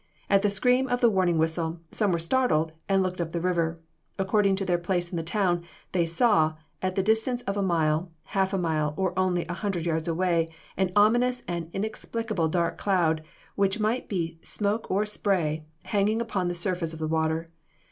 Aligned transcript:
At 0.31 0.41
the 0.41 0.49
scream 0.49 0.87
of 0.87 0.99
the 0.99 1.11
warning 1.11 1.37
whistle, 1.37 1.79
some 1.91 2.11
were 2.11 2.17
startled, 2.17 2.71
and 2.89 3.03
looked 3.03 3.21
up 3.21 3.33
the 3.33 3.39
river. 3.39 3.77
According 4.17 4.55
to 4.55 4.65
their 4.65 4.79
place 4.79 5.11
in 5.11 5.15
the 5.15 5.21
town, 5.21 5.63
they 5.91 6.07
saw, 6.07 6.55
at 6.81 6.95
the 6.95 7.03
distance 7.03 7.43
of 7.43 7.55
a 7.55 7.61
mile, 7.61 8.11
half 8.23 8.51
a 8.51 8.57
mile, 8.57 8.95
or 8.97 9.13
only 9.15 9.45
a 9.45 9.53
hundred 9.53 9.85
yards 9.85 10.07
away, 10.07 10.47
an 10.75 10.91
ominous 10.95 11.43
and 11.47 11.69
inexplicable 11.71 12.47
dark 12.47 12.79
cloud, 12.79 13.21
which 13.53 13.79
might 13.79 14.09
be 14.09 14.39
smoke 14.41 14.89
or 14.89 15.05
spray, 15.05 15.67
hanging 15.83 16.19
upon 16.19 16.47
the 16.47 16.55
surface 16.55 16.93
of 16.93 16.99
the 16.99 17.07
water. 17.07 17.49